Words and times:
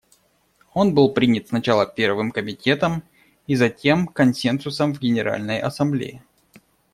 Он 0.73 0.95
был 0.95 1.13
принят 1.13 1.49
сначала 1.49 1.85
Первым 1.85 2.31
комитетом 2.31 3.03
и 3.45 3.53
затем 3.53 4.07
консенсусом 4.07 4.95
в 4.95 4.99
Генеральной 4.99 5.59
Ассамблее. 5.59 6.23